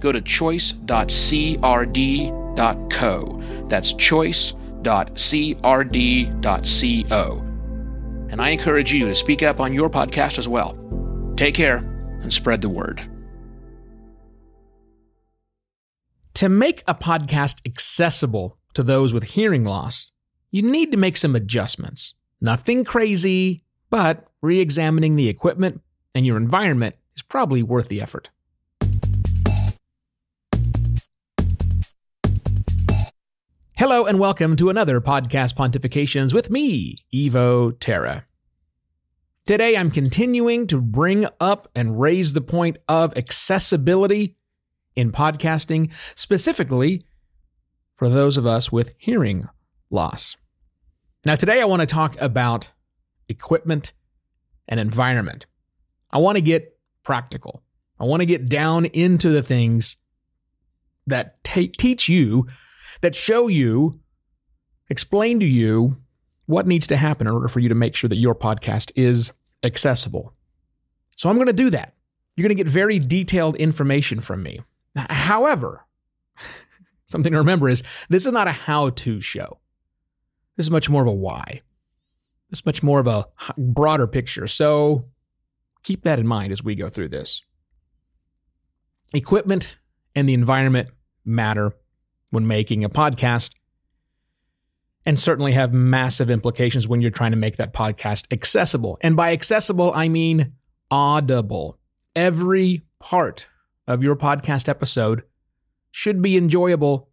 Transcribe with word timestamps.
go 0.00 0.12
to 0.12 0.20
choice.crd.co. 0.20 0.84
That's 3.68 3.92
choice.crd.co. 3.92 4.64
And 8.30 8.42
I 8.42 8.50
encourage 8.50 8.92
you 8.92 9.06
to 9.06 9.14
speak 9.14 9.42
up 9.42 9.58
on 9.58 9.72
your 9.72 9.88
podcast 9.88 10.38
as 10.38 10.46
well. 10.46 10.78
Take 11.36 11.54
care 11.54 11.78
and 12.20 12.32
spread 12.32 12.60
the 12.60 12.68
word. 12.68 13.00
To 16.34 16.48
make 16.48 16.84
a 16.86 16.94
podcast 16.94 17.66
accessible 17.66 18.58
to 18.74 18.82
those 18.84 19.12
with 19.12 19.24
hearing 19.24 19.64
loss, 19.64 20.12
you 20.50 20.62
need 20.62 20.92
to 20.92 20.98
make 20.98 21.16
some 21.16 21.34
adjustments. 21.34 22.14
Nothing 22.40 22.84
crazy, 22.84 23.64
but 23.90 24.28
re 24.40 24.60
examining 24.60 25.16
the 25.16 25.28
equipment 25.28 25.80
and 26.14 26.24
your 26.24 26.36
environment 26.36 26.94
is 27.16 27.22
probably 27.22 27.62
worth 27.62 27.88
the 27.88 28.00
effort. 28.00 28.30
Hello 33.78 34.06
and 34.06 34.18
welcome 34.18 34.56
to 34.56 34.70
another 34.70 35.00
podcast 35.00 35.54
pontifications 35.54 36.34
with 36.34 36.50
me, 36.50 36.96
Evo 37.14 37.78
Terra. 37.78 38.26
Today 39.46 39.76
I'm 39.76 39.92
continuing 39.92 40.66
to 40.66 40.80
bring 40.80 41.28
up 41.38 41.70
and 41.76 42.00
raise 42.00 42.32
the 42.32 42.40
point 42.40 42.78
of 42.88 43.16
accessibility 43.16 44.36
in 44.96 45.12
podcasting, 45.12 45.92
specifically 46.16 47.06
for 47.94 48.08
those 48.08 48.36
of 48.36 48.46
us 48.46 48.72
with 48.72 48.94
hearing 48.98 49.48
loss. 49.90 50.36
Now, 51.24 51.36
today 51.36 51.60
I 51.60 51.66
want 51.66 51.78
to 51.78 51.86
talk 51.86 52.16
about 52.20 52.72
equipment 53.28 53.92
and 54.66 54.80
environment. 54.80 55.46
I 56.10 56.18
want 56.18 56.34
to 56.34 56.42
get 56.42 56.76
practical. 57.04 57.62
I 58.00 58.06
want 58.06 58.22
to 58.22 58.26
get 58.26 58.48
down 58.48 58.86
into 58.86 59.28
the 59.28 59.44
things 59.44 59.98
that 61.06 61.44
take, 61.44 61.76
teach 61.76 62.08
you, 62.08 62.48
that 63.00 63.16
show 63.16 63.48
you, 63.48 64.00
explain 64.88 65.40
to 65.40 65.46
you 65.46 65.96
what 66.46 66.66
needs 66.66 66.86
to 66.88 66.96
happen 66.96 67.26
in 67.26 67.32
order 67.32 67.48
for 67.48 67.60
you 67.60 67.68
to 67.68 67.74
make 67.74 67.94
sure 67.94 68.08
that 68.08 68.16
your 68.16 68.34
podcast 68.34 68.90
is 68.96 69.32
accessible. 69.62 70.32
So 71.16 71.28
I'm 71.28 71.36
going 71.36 71.46
to 71.46 71.52
do 71.52 71.70
that. 71.70 71.94
You're 72.36 72.44
going 72.44 72.56
to 72.56 72.62
get 72.62 72.70
very 72.70 72.98
detailed 72.98 73.56
information 73.56 74.20
from 74.20 74.42
me. 74.42 74.60
However, 74.96 75.84
something 77.06 77.32
to 77.32 77.38
remember 77.38 77.68
is 77.68 77.82
this 78.08 78.26
is 78.26 78.32
not 78.32 78.48
a 78.48 78.52
how 78.52 78.90
to 78.90 79.20
show. 79.20 79.58
This 80.56 80.66
is 80.66 80.70
much 80.70 80.88
more 80.88 81.02
of 81.02 81.08
a 81.08 81.12
why. 81.12 81.62
This 82.50 82.60
is 82.60 82.66
much 82.66 82.82
more 82.82 83.00
of 83.00 83.06
a 83.06 83.26
broader 83.58 84.06
picture. 84.06 84.46
So 84.46 85.04
keep 85.82 86.04
that 86.04 86.18
in 86.18 86.26
mind 86.26 86.52
as 86.52 86.64
we 86.64 86.74
go 86.74 86.88
through 86.88 87.08
this. 87.08 87.42
Equipment 89.12 89.76
and 90.14 90.28
the 90.28 90.34
environment 90.34 90.88
matter 91.24 91.74
when 92.30 92.46
making 92.46 92.84
a 92.84 92.90
podcast 92.90 93.50
and 95.06 95.18
certainly 95.18 95.52
have 95.52 95.72
massive 95.72 96.28
implications 96.28 96.86
when 96.86 97.00
you're 97.00 97.10
trying 97.10 97.30
to 97.30 97.36
make 97.36 97.56
that 97.56 97.72
podcast 97.72 98.30
accessible. 98.32 98.98
And 99.00 99.16
by 99.16 99.32
accessible, 99.32 99.92
I 99.94 100.08
mean 100.08 100.52
audible. 100.90 101.78
Every 102.14 102.82
part 102.98 103.48
of 103.86 104.02
your 104.02 104.16
podcast 104.16 104.68
episode 104.68 105.22
should 105.90 106.20
be 106.20 106.36
enjoyable 106.36 107.08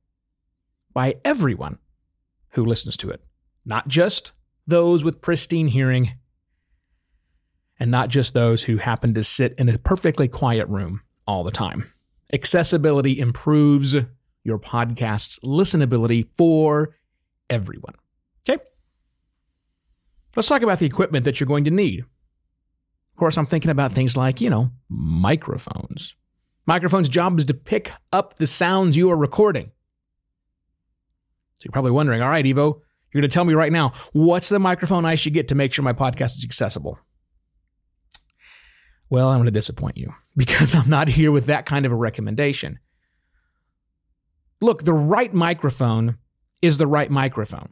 by 0.93 1.15
everyone 1.23 1.77
who 2.49 2.65
listens 2.65 2.97
to 2.97 3.09
it, 3.09 3.21
not 3.65 3.87
just 3.87 4.31
those 4.67 5.03
with 5.03 5.21
pristine 5.21 5.67
hearing 5.67 6.11
and 7.79 7.91
not 7.91 8.09
just 8.09 8.33
those 8.33 8.63
who 8.63 8.77
happen 8.77 9.13
to 9.13 9.23
sit 9.23 9.53
in 9.57 9.69
a 9.69 9.77
perfectly 9.77 10.27
quiet 10.27 10.67
room 10.67 11.01
all 11.27 11.43
the 11.43 11.51
time. 11.51 11.91
Accessibility 12.33 13.19
improves 13.19 13.95
your 14.45 14.59
podcast's 14.59 15.39
listenability 15.39 16.28
for 16.38 16.95
everyone. 17.50 17.95
Okay? 18.47 18.63
Let's 20.35 20.47
talk 20.47 20.61
about 20.61 20.79
the 20.79 20.85
equipment 20.85 21.25
that 21.25 21.39
you're 21.39 21.47
going 21.47 21.66
to 21.66 21.72
need. 21.72 22.01
Of 22.01 23.17
course, 23.17 23.38
I'm 23.38 23.45
thinking 23.45 23.72
about 23.72 23.91
things 23.91 24.16
like, 24.16 24.39
you 24.39 24.50
know, 24.50 24.72
microphones. 24.88 26.16
Microphone's 26.66 27.09
job 27.09 27.38
is 27.39 27.45
to 27.45 27.53
pick 27.53 27.91
up 28.13 28.38
the 28.38 28.47
sounds 28.47 28.95
you 28.95 29.09
are 29.09 29.17
recording. 29.17 29.72
So 31.55 31.66
you're 31.66 31.72
probably 31.72 31.91
wondering, 31.91 32.22
all 32.22 32.29
right, 32.29 32.45
Evo, 32.45 32.81
you're 33.11 33.22
going 33.22 33.29
to 33.29 33.34
tell 33.34 33.45
me 33.45 33.53
right 33.53 33.72
now, 33.72 33.94
what's 34.13 34.50
the 34.50 34.59
microphone 34.59 35.05
I 35.05 35.16
should 35.16 35.34
get 35.34 35.47
to 35.47 35.55
make 35.55 35.73
sure 35.73 35.84
my 35.84 35.94
podcast 35.94 36.35
is 36.35 36.44
accessible? 36.44 37.00
Well, 39.09 39.29
I'm 39.29 39.38
going 39.38 39.45
to 39.45 39.51
disappoint 39.51 39.97
you 39.97 40.13
because 40.38 40.75
I'm 40.75 40.89
not 40.89 41.07
here 41.07 41.31
with 41.31 41.45
that 41.45 41.66
kind 41.66 41.85
of 41.85 41.91
a 41.91 41.95
recommendation. 41.95 42.79
Look, 44.61 44.83
the 44.83 44.93
right 44.93 45.33
microphone 45.33 46.17
is 46.61 46.77
the 46.77 46.88
right 46.88 47.09
microphone. 47.11 47.69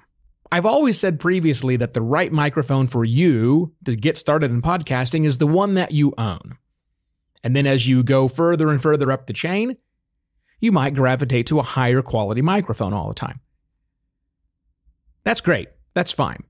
I've 0.52 0.66
always 0.66 1.00
said 1.00 1.20
previously 1.20 1.78
that 1.78 1.94
the 1.94 2.02
right 2.02 2.32
microphone 2.32 2.88
for 2.88 3.04
you 3.04 3.74
to 3.86 3.96
get 3.96 4.18
started 4.18 4.52
in 4.52 4.62
podcasting 4.62 5.26
is 5.26 5.40
the 5.40 5.48
one 5.48 5.74
that 5.76 5.92
you 5.92 6.14
own. 6.18 6.58
And 7.44 7.56
then 7.56 7.66
as 7.66 7.88
you 7.88 8.04
go 8.04 8.28
further 8.28 8.70
and 8.70 8.82
further 8.82 9.12
up 9.12 9.26
the 9.26 9.34
chain, 9.34 9.78
you 10.60 10.72
might 10.72 10.94
gravitate 10.94 11.48
to 11.48 11.60
a 11.60 11.64
higher 11.64 12.02
quality 12.02 12.42
microphone 12.42 12.94
all 12.94 13.08
the 13.08 13.16
time. 13.16 13.40
That's 15.24 15.42
great. 15.42 15.70
That's 15.94 16.12
fine. 16.12 16.44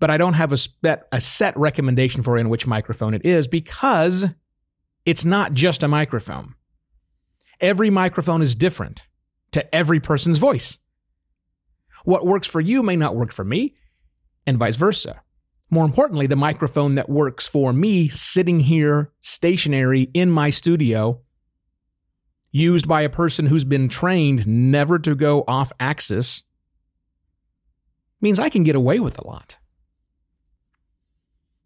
But 0.00 0.10
I 0.10 0.16
don't 0.16 0.34
have 0.34 0.52
a, 0.52 0.56
set, 0.56 1.08
a 1.12 1.20
set 1.20 1.56
recommendation 1.56 2.22
for 2.22 2.38
in 2.38 2.48
which 2.48 2.66
microphone 2.66 3.14
it 3.14 3.26
is 3.26 3.48
because 3.48 4.26
it's 5.04 5.24
not 5.24 5.52
just 5.52 5.82
a 5.82 5.88
microphone. 5.88 6.54
Every 7.60 7.90
microphone 7.90 8.40
is 8.40 8.54
different 8.54 9.07
to 9.52 9.74
every 9.74 10.00
person's 10.00 10.38
voice. 10.38 10.78
What 12.04 12.26
works 12.26 12.46
for 12.46 12.60
you 12.60 12.82
may 12.82 12.96
not 12.96 13.16
work 13.16 13.32
for 13.32 13.44
me, 13.44 13.74
and 14.46 14.58
vice 14.58 14.76
versa. 14.76 15.22
More 15.70 15.84
importantly, 15.84 16.26
the 16.26 16.36
microphone 16.36 16.94
that 16.94 17.10
works 17.10 17.46
for 17.46 17.72
me 17.72 18.08
sitting 18.08 18.60
here 18.60 19.12
stationary 19.20 20.08
in 20.14 20.30
my 20.30 20.48
studio, 20.48 21.20
used 22.50 22.88
by 22.88 23.02
a 23.02 23.10
person 23.10 23.46
who's 23.46 23.64
been 23.64 23.88
trained 23.88 24.46
never 24.46 24.98
to 24.98 25.14
go 25.14 25.44
off 25.46 25.70
axis, 25.78 26.42
means 28.20 28.40
I 28.40 28.48
can 28.48 28.64
get 28.64 28.76
away 28.76 28.98
with 28.98 29.18
a 29.18 29.26
lot. 29.26 29.58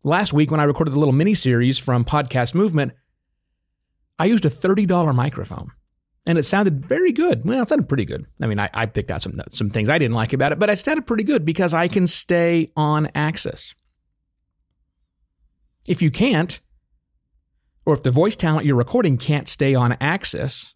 Last 0.03 0.33
week, 0.33 0.51
when 0.51 0.59
I 0.59 0.65
recorded 0.65 0.93
the 0.93 0.99
little 0.99 1.15
mini 1.15 1.35
series 1.35 1.79
from 1.79 2.05
Podcast 2.05 2.55
Movement, 2.55 2.93
I 4.19 4.25
used 4.25 4.45
a 4.45 4.51
$30 4.51 5.15
microphone 5.15 5.71
and 6.27 6.39
it 6.39 6.45
sounded 6.45 6.85
very 6.85 7.13
good. 7.13 7.45
Well, 7.45 7.63
it 7.63 7.69
sounded 7.69 7.89
pretty 7.89 8.05
good. 8.05 8.27
I 8.41 8.47
mean, 8.47 8.61
I, 8.61 8.71
I 8.73 8.87
picked 8.87 9.11
out 9.11 9.23
some 9.23 9.41
some 9.51 9.71
things 9.71 9.89
I 9.89 9.99
didn't 9.99 10.15
like 10.15 10.33
about 10.33 10.53
it, 10.53 10.59
but 10.59 10.71
it 10.71 10.79
sounded 10.79 11.07
pretty 11.07 11.25
good 11.25 11.45
because 11.45 11.75
I 11.75 11.89
can 11.89 12.07
stay 12.07 12.71
on 12.77 13.11
axis. 13.15 13.75
If 15.87 16.01
you 16.01 16.11
can't, 16.11 16.61
or 17.85 17.95
if 17.95 18.05
the 18.05 18.13
voice 18.13 18.37
talent 18.37 18.67
you're 18.67 18.77
recording 18.77 19.19
can't 19.19 19.49
stay 19.49 19.75
on 19.75 19.97
axis, 20.01 20.75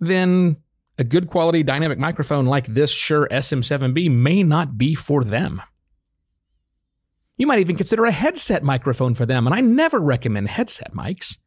then 0.00 0.58
a 0.98 1.04
good 1.04 1.28
quality 1.28 1.62
dynamic 1.62 1.98
microphone 1.98 2.44
like 2.44 2.66
this 2.66 2.90
Shure 2.90 3.26
SM7B 3.30 4.10
may 4.10 4.42
not 4.42 4.76
be 4.76 4.94
for 4.94 5.24
them. 5.24 5.62
You 7.36 7.46
might 7.46 7.58
even 7.58 7.76
consider 7.76 8.04
a 8.04 8.12
headset 8.12 8.62
microphone 8.62 9.14
for 9.14 9.26
them, 9.26 9.46
and 9.46 9.54
I 9.54 9.60
never 9.60 9.98
recommend 9.98 10.48
headset 10.48 10.92
mics. 10.92 11.38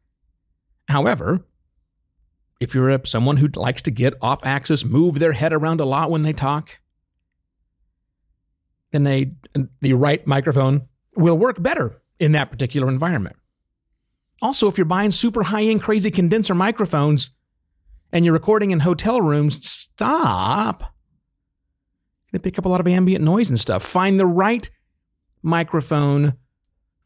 However, 0.88 1.46
if 2.60 2.74
you're 2.74 2.90
a, 2.90 3.06
someone 3.06 3.36
who 3.36 3.48
likes 3.48 3.82
to 3.82 3.90
get 3.90 4.14
off 4.20 4.44
axis, 4.44 4.84
move 4.84 5.18
their 5.18 5.32
head 5.32 5.52
around 5.52 5.80
a 5.80 5.84
lot 5.84 6.10
when 6.10 6.22
they 6.22 6.32
talk, 6.32 6.80
then 8.90 9.04
they, 9.04 9.32
the 9.80 9.92
right 9.92 10.26
microphone 10.26 10.88
will 11.16 11.38
work 11.38 11.62
better 11.62 12.00
in 12.18 12.32
that 12.32 12.50
particular 12.50 12.88
environment. 12.88 13.36
Also, 14.40 14.68
if 14.68 14.78
you're 14.78 14.84
buying 14.84 15.10
super 15.10 15.44
high 15.44 15.62
end, 15.62 15.82
crazy 15.82 16.10
condenser 16.10 16.54
microphones 16.54 17.30
and 18.12 18.24
you're 18.24 18.34
recording 18.34 18.70
in 18.70 18.80
hotel 18.80 19.20
rooms, 19.20 19.64
stop. 19.68 20.94
To 22.32 22.38
pick 22.38 22.58
up 22.58 22.66
a 22.66 22.68
lot 22.68 22.80
of 22.80 22.86
ambient 22.86 23.24
noise 23.24 23.48
and 23.48 23.58
stuff. 23.58 23.82
Find 23.82 24.20
the 24.20 24.26
right 24.26 24.68
microphone 25.42 26.34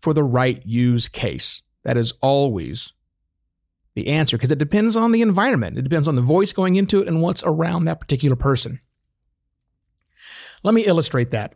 for 0.00 0.12
the 0.12 0.25
right 0.25 0.60
use 0.66 1.08
case. 1.08 1.62
That 1.84 1.96
is 1.96 2.12
always 2.20 2.93
the 3.94 4.09
answer 4.09 4.37
because 4.37 4.50
it 4.50 4.59
depends 4.59 4.97
on 4.97 5.12
the 5.12 5.23
environment. 5.23 5.79
It 5.79 5.83
depends 5.83 6.09
on 6.09 6.17
the 6.17 6.23
voice 6.23 6.53
going 6.53 6.77
into 6.77 7.00
it 7.00 7.09
and 7.09 7.21
what's 7.21 7.43
around 7.44 7.85
that 7.85 8.00
particular 8.00 8.37
person. 8.37 8.81
Let 10.62 10.75
me 10.75 10.85
illustrate 10.85 11.31
that. 11.33 11.55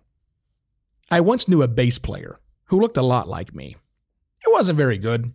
I 1.10 1.20
once 1.20 1.48
knew 1.48 1.62
a 1.62 1.68
bass 1.68 1.98
player 1.98 2.40
who 2.64 2.80
looked 2.80 2.96
a 2.96 3.02
lot 3.02 3.28
like 3.28 3.54
me. 3.54 3.76
He 4.44 4.52
wasn't 4.52 4.76
very 4.76 4.98
good, 4.98 5.32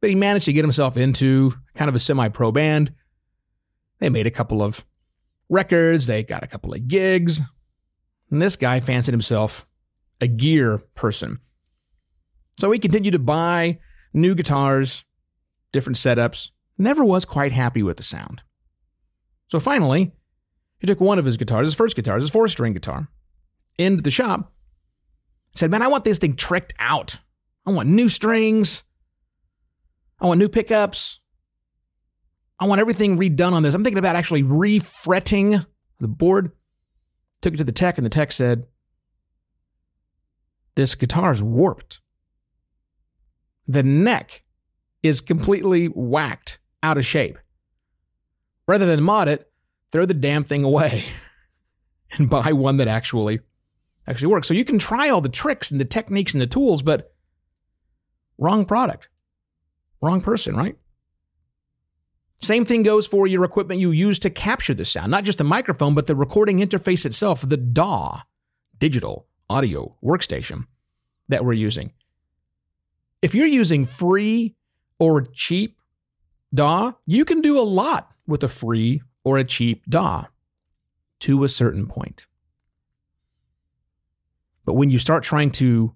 but 0.00 0.10
he 0.10 0.16
managed 0.16 0.44
to 0.44 0.52
get 0.52 0.64
himself 0.64 0.96
into 0.96 1.52
kind 1.74 1.88
of 1.88 1.94
a 1.94 2.00
semi 2.00 2.28
pro 2.28 2.52
band. 2.52 2.92
They 4.00 4.10
made 4.10 4.26
a 4.26 4.30
couple 4.30 4.62
of 4.62 4.84
records, 5.48 6.06
they 6.06 6.22
got 6.22 6.42
a 6.42 6.48
couple 6.48 6.74
of 6.74 6.86
gigs, 6.86 7.40
and 8.30 8.42
this 8.42 8.56
guy 8.56 8.80
fancied 8.80 9.12
himself 9.12 9.66
a 10.20 10.26
gear 10.26 10.78
person. 10.94 11.38
So 12.58 12.70
he 12.70 12.78
continued 12.78 13.12
to 13.12 13.18
buy 13.18 13.78
new 14.12 14.34
guitars, 14.34 15.04
different 15.74 15.98
setups, 15.98 16.50
never 16.78 17.04
was 17.04 17.26
quite 17.26 17.52
happy 17.52 17.82
with 17.82 17.98
the 17.98 18.02
sound. 18.02 18.40
So 19.48 19.60
finally, 19.60 20.12
he 20.78 20.86
took 20.86 21.00
one 21.00 21.18
of 21.18 21.26
his 21.26 21.36
guitars, 21.36 21.66
his 21.66 21.74
first 21.74 21.96
guitar, 21.96 22.18
his 22.18 22.30
four 22.30 22.48
string 22.48 22.72
guitar, 22.72 23.08
into 23.76 24.02
the 24.02 24.10
shop, 24.10 24.52
said, 25.54 25.70
Man, 25.70 25.82
I 25.82 25.88
want 25.88 26.04
this 26.04 26.18
thing 26.18 26.36
tricked 26.36 26.72
out. 26.78 27.18
I 27.66 27.72
want 27.72 27.88
new 27.88 28.08
strings. 28.08 28.84
I 30.20 30.26
want 30.26 30.38
new 30.38 30.48
pickups. 30.48 31.20
I 32.58 32.66
want 32.66 32.80
everything 32.80 33.18
redone 33.18 33.52
on 33.52 33.62
this. 33.62 33.74
I'm 33.74 33.82
thinking 33.82 33.98
about 33.98 34.16
actually 34.16 34.42
refretting 34.42 35.66
the 35.98 36.08
board. 36.08 36.52
Took 37.42 37.54
it 37.54 37.56
to 37.58 37.64
the 37.64 37.72
tech, 37.72 37.98
and 37.98 38.06
the 38.06 38.10
tech 38.10 38.32
said, 38.32 38.66
This 40.76 40.94
guitar 40.94 41.32
is 41.32 41.42
warped. 41.42 42.00
The 43.66 43.82
neck 43.82 44.44
is 45.04 45.20
completely 45.20 45.86
whacked 45.86 46.58
out 46.82 46.96
of 46.96 47.04
shape. 47.04 47.38
Rather 48.66 48.86
than 48.86 49.02
mod 49.02 49.28
it, 49.28 49.52
throw 49.92 50.06
the 50.06 50.14
damn 50.14 50.42
thing 50.42 50.64
away 50.64 51.04
and 52.12 52.30
buy 52.30 52.52
one 52.52 52.78
that 52.78 52.88
actually 52.88 53.40
actually 54.08 54.28
works. 54.28 54.48
So 54.48 54.54
you 54.54 54.64
can 54.64 54.78
try 54.78 55.10
all 55.10 55.20
the 55.20 55.28
tricks 55.28 55.70
and 55.70 55.80
the 55.80 55.84
techniques 55.84 56.32
and 56.32 56.40
the 56.40 56.46
tools, 56.46 56.82
but 56.82 57.14
wrong 58.38 58.64
product, 58.64 59.08
wrong 60.00 60.20
person, 60.20 60.56
right? 60.56 60.76
Same 62.36 62.64
thing 62.64 62.82
goes 62.82 63.06
for 63.06 63.26
your 63.26 63.44
equipment 63.44 63.80
you 63.80 63.90
use 63.90 64.18
to 64.20 64.30
capture 64.30 64.74
the 64.74 64.84
sound, 64.84 65.10
not 65.10 65.24
just 65.24 65.38
the 65.38 65.44
microphone, 65.44 65.94
but 65.94 66.06
the 66.06 66.16
recording 66.16 66.58
interface 66.58 67.06
itself, 67.06 67.46
the 67.46 67.56
DAW, 67.56 68.20
digital 68.78 69.26
audio 69.48 69.96
workstation 70.02 70.66
that 71.28 71.44
we're 71.44 71.52
using. 71.52 71.92
If 73.22 73.34
you're 73.34 73.46
using 73.46 73.86
free 73.86 74.56
or 74.98 75.22
cheap 75.22 75.78
DAW, 76.54 76.92
you 77.06 77.24
can 77.24 77.40
do 77.40 77.58
a 77.58 77.62
lot 77.62 78.12
with 78.26 78.42
a 78.42 78.48
free 78.48 79.02
or 79.24 79.38
a 79.38 79.44
cheap 79.44 79.84
DAW 79.88 80.26
to 81.20 81.44
a 81.44 81.48
certain 81.48 81.86
point. 81.86 82.26
But 84.64 84.74
when 84.74 84.90
you 84.90 84.98
start 84.98 85.24
trying 85.24 85.50
to 85.52 85.94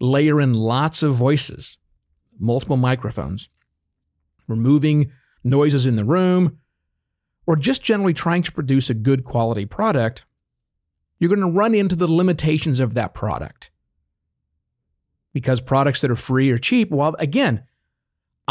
layer 0.00 0.40
in 0.40 0.54
lots 0.54 1.02
of 1.02 1.14
voices, 1.14 1.76
multiple 2.38 2.76
microphones, 2.76 3.48
removing 4.48 5.12
noises 5.44 5.86
in 5.86 5.96
the 5.96 6.04
room, 6.04 6.58
or 7.46 7.56
just 7.56 7.82
generally 7.82 8.14
trying 8.14 8.42
to 8.42 8.52
produce 8.52 8.90
a 8.90 8.94
good 8.94 9.24
quality 9.24 9.66
product, 9.66 10.24
you're 11.18 11.28
going 11.28 11.40
to 11.40 11.46
run 11.46 11.74
into 11.74 11.96
the 11.96 12.10
limitations 12.10 12.80
of 12.80 12.94
that 12.94 13.14
product. 13.14 13.70
Because 15.32 15.60
products 15.60 16.00
that 16.00 16.10
are 16.10 16.16
free 16.16 16.50
or 16.50 16.58
cheap, 16.58 16.90
well, 16.90 17.14
again, 17.18 17.64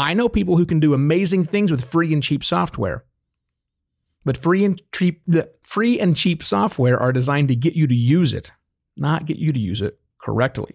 I 0.00 0.14
know 0.14 0.30
people 0.30 0.56
who 0.56 0.64
can 0.64 0.80
do 0.80 0.94
amazing 0.94 1.44
things 1.44 1.70
with 1.70 1.84
free 1.84 2.14
and 2.14 2.22
cheap 2.22 2.42
software. 2.42 3.04
But 4.24 4.38
free 4.38 4.64
and 4.64 4.80
cheap 4.92 5.22
free 5.60 6.00
and 6.00 6.16
cheap 6.16 6.42
software 6.42 6.98
are 6.98 7.12
designed 7.12 7.48
to 7.48 7.54
get 7.54 7.74
you 7.74 7.86
to 7.86 7.94
use 7.94 8.32
it, 8.32 8.50
not 8.96 9.26
get 9.26 9.36
you 9.36 9.52
to 9.52 9.60
use 9.60 9.82
it 9.82 10.00
correctly. 10.18 10.74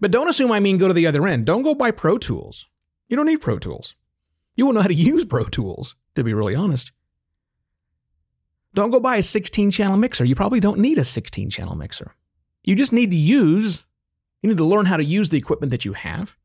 But 0.00 0.10
don't 0.10 0.28
assume 0.28 0.50
I 0.50 0.58
mean 0.58 0.76
go 0.76 0.88
to 0.88 0.94
the 0.94 1.06
other 1.06 1.24
end. 1.28 1.46
Don't 1.46 1.62
go 1.62 1.76
buy 1.76 1.92
Pro 1.92 2.18
Tools. 2.18 2.66
You 3.08 3.16
don't 3.16 3.26
need 3.26 3.40
Pro 3.40 3.60
Tools. 3.60 3.94
You 4.56 4.64
won't 4.64 4.74
know 4.74 4.82
how 4.82 4.88
to 4.88 4.94
use 5.12 5.24
Pro 5.24 5.44
Tools, 5.44 5.94
to 6.16 6.24
be 6.24 6.34
really 6.34 6.56
honest. 6.56 6.90
Don't 8.74 8.90
go 8.90 8.98
buy 8.98 9.18
a 9.18 9.22
16 9.22 9.70
channel 9.70 9.96
mixer. 9.96 10.24
You 10.24 10.34
probably 10.34 10.58
don't 10.58 10.80
need 10.80 10.98
a 10.98 11.04
16 11.04 11.50
channel 11.50 11.76
mixer. 11.76 12.16
You 12.64 12.74
just 12.74 12.92
need 12.92 13.12
to 13.12 13.16
use, 13.16 13.84
you 14.42 14.48
need 14.48 14.58
to 14.58 14.64
learn 14.64 14.86
how 14.86 14.96
to 14.96 15.04
use 15.04 15.30
the 15.30 15.38
equipment 15.38 15.70
that 15.70 15.84
you 15.84 15.92
have, 15.92 16.36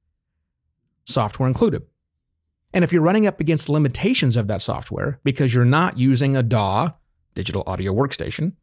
software 1.05 1.47
included. 1.47 1.83
And 2.73 2.83
if 2.83 2.93
you're 2.93 3.01
running 3.01 3.27
up 3.27 3.39
against 3.39 3.69
limitations 3.69 4.35
of 4.35 4.47
that 4.47 4.61
software 4.61 5.19
because 5.23 5.53
you're 5.53 5.65
not 5.65 5.97
using 5.97 6.35
a 6.35 6.43
DAW, 6.43 6.91
digital 7.35 7.63
audio 7.67 7.93
workstation, 7.93 8.53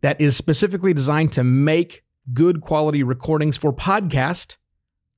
that 0.00 0.20
is 0.20 0.36
specifically 0.36 0.92
designed 0.92 1.32
to 1.32 1.44
make 1.44 2.02
good 2.32 2.60
quality 2.60 3.02
recordings 3.02 3.56
for 3.56 3.72
podcast, 3.72 4.56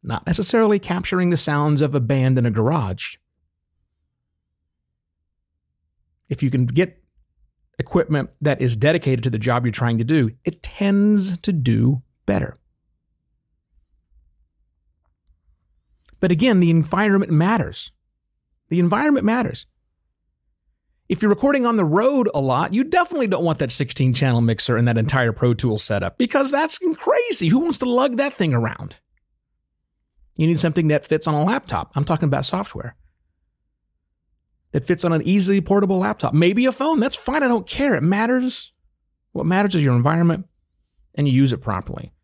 not 0.02 0.26
necessarily 0.26 0.78
capturing 0.78 1.30
the 1.30 1.36
sounds 1.36 1.80
of 1.80 1.94
a 1.94 2.00
band 2.00 2.38
in 2.38 2.46
a 2.46 2.50
garage. 2.50 3.16
If 6.28 6.42
you 6.42 6.50
can 6.50 6.66
get 6.66 7.02
equipment 7.78 8.30
that 8.40 8.60
is 8.60 8.76
dedicated 8.76 9.22
to 9.24 9.30
the 9.30 9.38
job 9.38 9.64
you're 9.64 9.72
trying 9.72 9.98
to 9.98 10.04
do, 10.04 10.30
it 10.44 10.62
tends 10.62 11.40
to 11.40 11.52
do 11.52 12.02
better. 12.26 12.58
But 16.24 16.32
again, 16.32 16.60
the 16.60 16.70
environment 16.70 17.30
matters. 17.30 17.92
The 18.70 18.80
environment 18.80 19.26
matters. 19.26 19.66
If 21.06 21.20
you're 21.20 21.28
recording 21.28 21.66
on 21.66 21.76
the 21.76 21.84
road 21.84 22.30
a 22.34 22.40
lot, 22.40 22.72
you 22.72 22.82
definitely 22.82 23.26
don't 23.26 23.44
want 23.44 23.58
that 23.58 23.70
16 23.70 24.14
channel 24.14 24.40
mixer 24.40 24.78
and 24.78 24.88
that 24.88 24.96
entire 24.96 25.32
Pro 25.32 25.52
Tools 25.52 25.84
setup 25.84 26.16
because 26.16 26.50
that's 26.50 26.78
crazy. 26.96 27.48
Who 27.48 27.58
wants 27.58 27.76
to 27.80 27.84
lug 27.84 28.16
that 28.16 28.32
thing 28.32 28.54
around? 28.54 29.00
You 30.38 30.46
need 30.46 30.58
something 30.58 30.88
that 30.88 31.04
fits 31.04 31.26
on 31.26 31.34
a 31.34 31.44
laptop. 31.44 31.92
I'm 31.94 32.06
talking 32.06 32.28
about 32.28 32.46
software 32.46 32.96
that 34.72 34.86
fits 34.86 35.04
on 35.04 35.12
an 35.12 35.20
easily 35.28 35.60
portable 35.60 35.98
laptop, 35.98 36.32
maybe 36.32 36.64
a 36.64 36.72
phone. 36.72 37.00
That's 37.00 37.16
fine. 37.16 37.42
I 37.42 37.48
don't 37.48 37.68
care. 37.68 37.96
It 37.96 38.02
matters. 38.02 38.72
What 39.32 39.44
matters 39.44 39.74
is 39.74 39.82
your 39.82 39.94
environment 39.94 40.46
and 41.16 41.28
you 41.28 41.34
use 41.34 41.52
it 41.52 41.60
properly. 41.60 42.14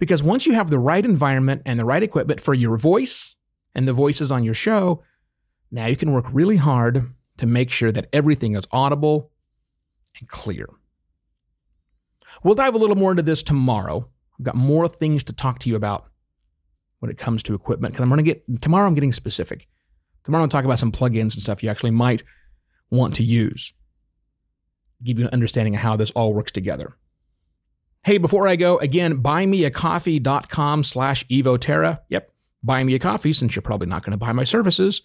Because 0.00 0.24
once 0.24 0.44
you 0.44 0.54
have 0.54 0.70
the 0.70 0.78
right 0.80 1.04
environment 1.04 1.62
and 1.64 1.78
the 1.78 1.84
right 1.84 2.02
equipment 2.02 2.40
for 2.40 2.52
your 2.52 2.76
voice 2.76 3.36
and 3.74 3.88
the 3.88 3.92
voices 3.92 4.30
on 4.30 4.44
your 4.44 4.54
show, 4.54 5.02
now 5.70 5.86
you 5.86 5.96
can 5.96 6.12
work 6.12 6.26
really 6.32 6.56
hard 6.56 7.12
to 7.38 7.46
make 7.46 7.70
sure 7.70 7.90
that 7.90 8.08
everything 8.12 8.54
is 8.54 8.66
audible 8.70 9.30
and 10.18 10.28
clear. 10.28 10.68
We'll 12.42 12.54
dive 12.54 12.74
a 12.74 12.78
little 12.78 12.96
more 12.96 13.10
into 13.10 13.22
this 13.22 13.42
tomorrow. 13.42 14.08
I've 14.38 14.44
got 14.44 14.54
more 14.56 14.88
things 14.88 15.24
to 15.24 15.32
talk 15.32 15.58
to 15.60 15.68
you 15.68 15.76
about 15.76 16.06
when 17.00 17.10
it 17.10 17.18
comes 17.18 17.42
to 17.44 17.54
equipment 17.54 17.92
because 17.92 18.02
I'm 18.02 18.08
going 18.08 18.24
to 18.24 18.24
get 18.24 18.62
tomorrow. 18.62 18.86
I'm 18.86 18.94
getting 18.94 19.12
specific. 19.12 19.68
Tomorrow 20.24 20.42
I'll 20.42 20.48
talk 20.48 20.64
about 20.64 20.78
some 20.78 20.92
plugins 20.92 21.34
and 21.34 21.42
stuff 21.42 21.62
you 21.62 21.70
actually 21.70 21.90
might 21.90 22.22
want 22.90 23.14
to 23.16 23.22
use. 23.22 23.72
Give 25.02 25.18
you 25.18 25.26
an 25.26 25.32
understanding 25.32 25.74
of 25.74 25.80
how 25.80 25.96
this 25.96 26.10
all 26.12 26.32
works 26.32 26.52
together. 26.52 26.96
Hey, 28.04 28.18
before 28.18 28.46
I 28.46 28.56
go, 28.56 28.78
again, 28.78 29.22
buymeacoffee.com 29.22 30.84
slash 30.84 31.26
evoterra. 31.28 32.00
Yep, 32.08 32.33
buy 32.64 32.82
me 32.82 32.94
a 32.94 32.98
coffee 32.98 33.32
since 33.32 33.54
you're 33.54 33.62
probably 33.62 33.86
not 33.86 34.02
going 34.02 34.12
to 34.12 34.16
buy 34.16 34.32
my 34.32 34.44
services. 34.44 35.02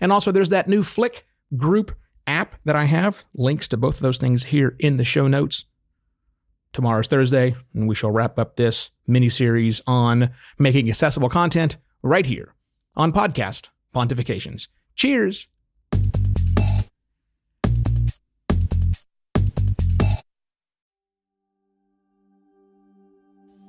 And 0.00 0.12
also 0.12 0.30
there's 0.30 0.50
that 0.50 0.68
new 0.68 0.82
Flick 0.82 1.26
group 1.56 1.96
app 2.26 2.56
that 2.64 2.76
I 2.76 2.84
have. 2.84 3.24
Links 3.34 3.68
to 3.68 3.76
both 3.76 3.96
of 3.96 4.02
those 4.02 4.18
things 4.18 4.44
here 4.44 4.76
in 4.78 4.96
the 4.96 5.04
show 5.04 5.26
notes. 5.26 5.64
Tomorrow's 6.72 7.08
Thursday, 7.08 7.54
and 7.74 7.88
we 7.88 7.94
shall 7.94 8.10
wrap 8.10 8.38
up 8.38 8.56
this 8.56 8.90
mini 9.06 9.30
series 9.30 9.80
on 9.86 10.30
making 10.58 10.88
accessible 10.90 11.30
content 11.30 11.78
right 12.02 12.26
here 12.26 12.54
on 12.94 13.12
podcast 13.12 13.70
Pontifications. 13.94 14.68
Cheers! 14.94 15.48